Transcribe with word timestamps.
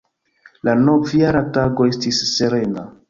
La 0.69 0.73
Novjara 0.87 1.43
Tago 1.59 1.87
estis 1.93 2.23
serena. 2.33 2.89